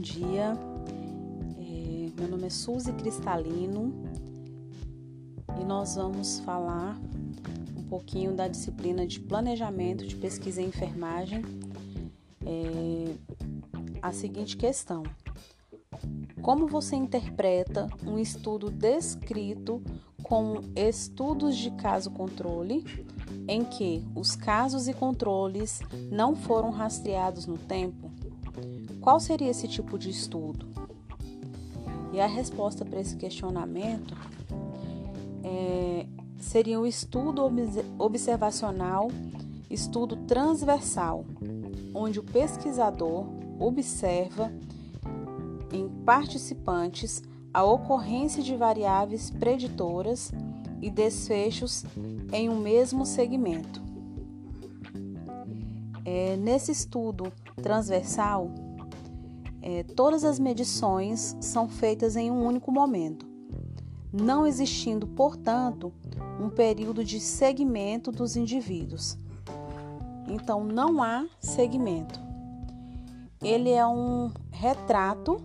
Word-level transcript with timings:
dia. 0.00 0.56
É, 1.58 2.20
meu 2.20 2.28
nome 2.28 2.46
é 2.46 2.50
Suzy 2.50 2.92
Cristalino 2.92 3.92
e 5.60 5.64
nós 5.64 5.96
vamos 5.96 6.38
falar 6.40 6.96
um 7.76 7.82
pouquinho 7.84 8.32
da 8.32 8.46
disciplina 8.46 9.06
de 9.06 9.18
planejamento 9.20 10.06
de 10.06 10.14
pesquisa 10.16 10.62
em 10.62 10.66
enfermagem. 10.66 11.42
É, 12.46 13.14
a 14.00 14.12
seguinte 14.12 14.56
questão: 14.56 15.02
Como 16.40 16.66
você 16.68 16.94
interpreta 16.94 17.88
um 18.06 18.18
estudo 18.18 18.70
descrito 18.70 19.82
com 20.22 20.60
estudos 20.76 21.56
de 21.56 21.70
caso 21.72 22.10
controle, 22.10 22.84
em 23.48 23.64
que 23.64 24.04
os 24.14 24.36
casos 24.36 24.86
e 24.86 24.94
controles 24.94 25.80
não 26.10 26.36
foram 26.36 26.70
rastreados 26.70 27.46
no 27.46 27.58
tempo? 27.58 28.21
Qual 29.02 29.18
seria 29.18 29.50
esse 29.50 29.66
tipo 29.66 29.98
de 29.98 30.08
estudo? 30.08 30.64
E 32.12 32.20
a 32.20 32.26
resposta 32.26 32.84
para 32.84 33.00
esse 33.00 33.16
questionamento 33.16 34.16
é, 35.42 36.06
seria 36.38 36.78
o 36.78 36.86
estudo 36.86 37.42
observacional, 37.98 39.10
estudo 39.68 40.16
transversal, 40.18 41.24
onde 41.92 42.20
o 42.20 42.22
pesquisador 42.22 43.26
observa 43.58 44.52
em 45.72 45.88
participantes 46.04 47.24
a 47.52 47.64
ocorrência 47.64 48.40
de 48.40 48.54
variáveis 48.54 49.30
preditoras 49.30 50.30
e 50.80 50.88
desfechos 50.88 51.84
em 52.32 52.48
um 52.48 52.60
mesmo 52.60 53.04
segmento. 53.04 53.82
É, 56.04 56.36
nesse 56.36 56.70
estudo 56.70 57.32
transversal, 57.62 58.50
é, 59.62 59.84
todas 59.84 60.24
as 60.24 60.40
medições 60.40 61.36
são 61.40 61.68
feitas 61.68 62.16
em 62.16 62.30
um 62.32 62.44
único 62.44 62.72
momento, 62.72 63.24
não 64.12 64.44
existindo, 64.44 65.06
portanto, 65.06 65.92
um 66.40 66.50
período 66.50 67.04
de 67.04 67.20
segmento 67.20 68.10
dos 68.10 68.36
indivíduos. 68.36 69.16
Então, 70.26 70.64
não 70.64 71.00
há 71.00 71.24
segmento. 71.38 72.20
Ele 73.40 73.70
é 73.70 73.86
um 73.86 74.32
retrato 74.50 75.40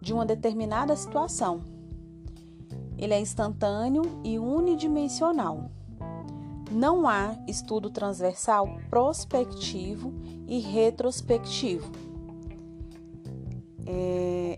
de 0.00 0.12
uma 0.12 0.26
determinada 0.26 0.94
situação. 0.94 1.62
Ele 2.98 3.14
é 3.14 3.20
instantâneo 3.20 4.02
e 4.22 4.38
unidimensional. 4.38 5.70
Não 6.70 7.08
há 7.08 7.34
estudo 7.48 7.90
transversal 7.90 8.78
prospectivo 8.90 10.12
e 10.46 10.58
retrospectivo 10.58 12.13
é, 13.86 14.56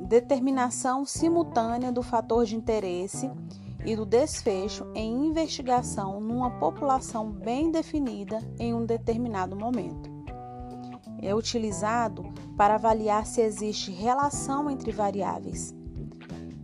determinação 0.00 1.04
simultânea 1.04 1.90
do 1.90 2.02
fator 2.02 2.44
de 2.44 2.56
interesse 2.56 3.30
e 3.84 3.94
do 3.94 4.06
desfecho 4.06 4.86
em 4.94 5.26
investigação 5.26 6.20
numa 6.20 6.50
população 6.50 7.30
bem 7.30 7.70
definida 7.70 8.38
em 8.58 8.74
um 8.74 8.84
determinado 8.84 9.54
momento. 9.56 10.12
É 11.20 11.34
utilizado 11.34 12.24
para 12.56 12.74
avaliar 12.74 13.26
se 13.26 13.40
existe 13.40 13.90
relação 13.90 14.70
entre 14.70 14.92
variáveis. 14.92 15.74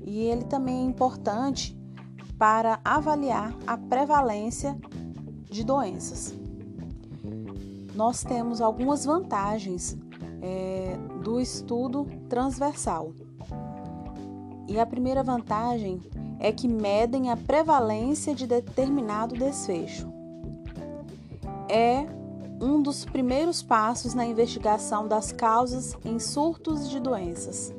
E 0.05 0.19
ele 0.21 0.45
também 0.45 0.81
é 0.81 0.85
importante 0.85 1.79
para 2.39 2.81
avaliar 2.85 3.55
a 3.67 3.77
prevalência 3.77 4.77
de 5.45 5.65
doenças. 5.65 6.35
Nós 7.95 8.23
temos 8.23 8.61
algumas 8.61 9.05
vantagens 9.05 9.97
é, 10.43 10.97
do 11.23 11.41
estudo 11.41 12.07
transversal. 12.29 13.13
E 14.69 14.79
a 14.79 14.87
primeira 14.87 15.23
vantagem 15.23 16.01
é 16.39 16.53
que 16.53 16.69
medem 16.69 17.31
a 17.31 17.37
prevalência 17.37 18.35
de 18.35 18.47
determinado 18.47 19.35
desfecho. 19.35 20.11
É 21.69 22.07
um 22.61 22.83
dos 22.83 23.05
primeiros 23.05 23.63
passos 23.63 24.15
na 24.15 24.27
investigação 24.27 25.09
das 25.09 25.33
causas 25.33 25.97
em 26.05 26.19
surtos 26.19 26.89
de 26.89 27.01
doenças. 27.01 27.73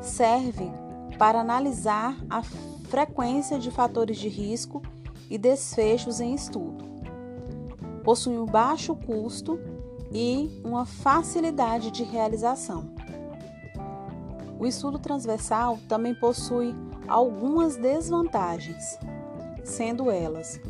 Serve 0.00 0.70
para 1.18 1.40
analisar 1.40 2.16
a 2.30 2.42
frequência 2.42 3.58
de 3.58 3.70
fatores 3.70 4.18
de 4.18 4.28
risco 4.28 4.82
e 5.30 5.38
desfechos 5.38 6.20
em 6.20 6.34
estudo. 6.34 6.84
Possui 8.04 8.38
um 8.38 8.46
baixo 8.46 8.94
custo 8.94 9.58
e 10.12 10.60
uma 10.62 10.84
facilidade 10.84 11.90
de 11.90 12.02
realização. 12.02 12.90
O 14.58 14.66
estudo 14.66 14.98
transversal 14.98 15.78
também 15.88 16.14
possui 16.14 16.74
algumas 17.08 17.76
desvantagens, 17.76 18.98
sendo 19.64 20.10
elas: 20.10 20.60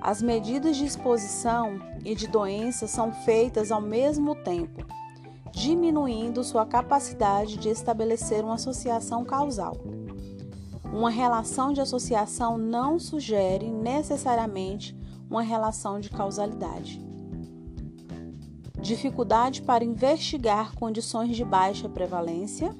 as 0.00 0.22
medidas 0.22 0.76
de 0.76 0.84
exposição 0.84 1.80
e 2.04 2.14
de 2.14 2.28
doença 2.28 2.86
são 2.86 3.12
feitas 3.12 3.72
ao 3.72 3.80
mesmo 3.80 4.34
tempo, 4.34 4.84
diminuindo 5.50 6.44
sua 6.44 6.66
capacidade 6.66 7.56
de 7.56 7.68
estabelecer 7.68 8.44
uma 8.44 8.54
associação 8.54 9.24
causal. 9.24 9.76
Uma 10.84 11.10
relação 11.10 11.72
de 11.72 11.80
associação 11.80 12.56
não 12.56 12.98
sugere 12.98 13.70
necessariamente 13.70 14.96
uma 15.28 15.42
relação 15.42 15.98
de 15.98 16.08
causalidade 16.08 17.04
dificuldade 18.86 19.62
para 19.62 19.84
investigar 19.84 20.74
condições 20.74 21.36
de 21.36 21.44
baixa 21.44 21.88
prevalência. 21.88 22.74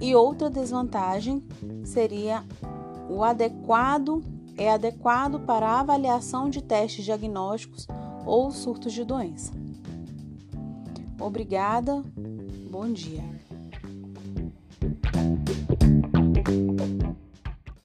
E 0.00 0.14
outra 0.14 0.48
desvantagem 0.48 1.42
seria 1.84 2.42
o 3.08 3.22
adequado 3.22 4.22
é 4.56 4.70
adequado 4.70 5.40
para 5.40 5.66
a 5.66 5.80
avaliação 5.80 6.50
de 6.50 6.62
testes 6.62 7.02
diagnósticos 7.02 7.86
ou 8.26 8.50
surtos 8.50 8.92
de 8.92 9.04
doença. 9.04 9.52
Obrigada. 11.18 12.04
Bom 12.70 12.92
dia. 12.92 13.24